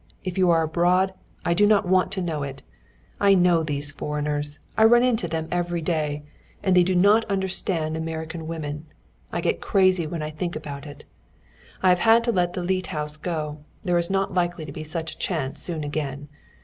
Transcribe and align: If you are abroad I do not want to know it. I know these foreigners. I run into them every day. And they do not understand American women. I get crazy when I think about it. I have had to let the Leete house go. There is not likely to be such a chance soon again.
If 0.23 0.35
you 0.35 0.49
are 0.49 0.63
abroad 0.63 1.13
I 1.45 1.53
do 1.53 1.67
not 1.67 1.87
want 1.87 2.11
to 2.13 2.23
know 2.23 2.41
it. 2.41 2.63
I 3.19 3.35
know 3.35 3.61
these 3.61 3.91
foreigners. 3.91 4.57
I 4.75 4.83
run 4.85 5.03
into 5.03 5.27
them 5.27 5.47
every 5.51 5.79
day. 5.83 6.23
And 6.63 6.75
they 6.75 6.81
do 6.81 6.95
not 6.95 7.23
understand 7.25 7.95
American 7.95 8.47
women. 8.47 8.87
I 9.31 9.41
get 9.41 9.61
crazy 9.61 10.07
when 10.07 10.23
I 10.23 10.31
think 10.31 10.55
about 10.55 10.87
it. 10.87 11.03
I 11.83 11.89
have 11.89 11.99
had 11.99 12.23
to 12.23 12.31
let 12.31 12.53
the 12.53 12.63
Leete 12.63 12.87
house 12.87 13.15
go. 13.15 13.59
There 13.83 13.99
is 13.99 14.09
not 14.09 14.33
likely 14.33 14.65
to 14.65 14.71
be 14.71 14.83
such 14.83 15.11
a 15.13 15.17
chance 15.19 15.61
soon 15.61 15.83
again. 15.83 16.29